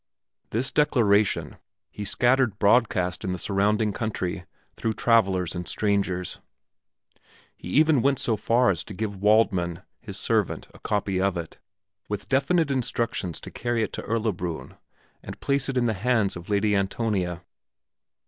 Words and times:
This 0.49 0.71
declaration 0.71 1.57
he 1.91 2.03
scattered 2.05 2.57
broadcast 2.57 3.23
in 3.23 3.33
the 3.33 3.37
surrounding 3.37 3.93
country 3.93 4.45
through 4.75 4.93
travelers 4.93 5.53
and 5.53 5.67
strangers; 5.67 6.39
he 7.55 7.67
even 7.67 8.01
went 8.01 8.17
so 8.17 8.35
far 8.35 8.71
as 8.71 8.83
to 8.85 8.95
give 8.95 9.21
Waldmann, 9.21 9.83
his 9.99 10.17
servant, 10.17 10.67
a 10.73 10.79
copy 10.79 11.21
of 11.21 11.37
it, 11.37 11.59
with 12.09 12.27
definite 12.27 12.71
instructions 12.71 13.39
to 13.41 13.51
carry 13.51 13.83
it 13.83 13.93
to 13.93 14.01
Erlabrunn 14.01 14.75
and 15.21 15.39
place 15.39 15.69
it 15.69 15.77
in 15.77 15.85
the 15.85 15.93
hands 15.93 16.35
of 16.35 16.49
Lady 16.49 16.75
Antonia. 16.75 17.43